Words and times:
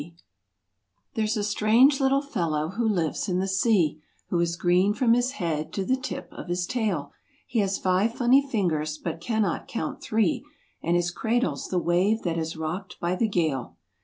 C 0.01 0.15
here's 1.11 1.37
a 1.37 1.43
strange 1.43 1.99
little 1.99 2.23
fellow 2.23 2.69
who 2.69 2.89
lives 2.89 3.29
in 3.29 3.37
the 3.37 3.47
sea, 3.47 4.01
Who 4.29 4.39
is 4.39 4.55
green 4.55 4.95
from 4.95 5.13
his 5.13 5.33
head 5.33 5.71
to 5.73 5.85
the 5.85 5.95
tip 5.95 6.27
of 6.31 6.47
his 6.47 6.65
tail; 6.65 7.11
He 7.45 7.59
has 7.59 7.77
five 7.77 8.15
funny 8.15 8.41
fingers, 8.49 8.97
but 8.97 9.21
cannot 9.21 9.67
count 9.67 10.01
three, 10.01 10.43
And 10.81 10.95
his 10.95 11.11
cradle's 11.11 11.67
the 11.67 11.77
wave 11.77 12.23
that 12.23 12.39
is 12.39 12.57
rocked 12.57 12.99
by 12.99 13.15
the 13.15 13.27
gale. 13.27 13.77